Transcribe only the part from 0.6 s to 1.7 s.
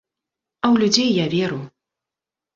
А ў людзей я веру.